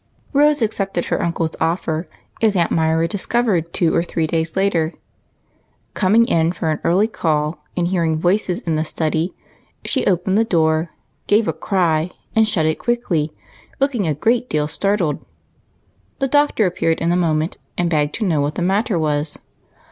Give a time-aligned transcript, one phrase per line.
[0.33, 2.07] ROSE accepted her uncle's offer,
[2.41, 4.93] as Aunt Myra discovered two or three days later.
[5.93, 9.35] Coming in for an early call, and hearing voices in the study,
[9.85, 10.89] she opened the door,
[11.27, 13.31] gave a cry and shut it quickly,
[13.79, 15.23] looking a good deal startled.
[16.17, 19.37] The Doctor appeared in a moment, and begged to know what the matter was.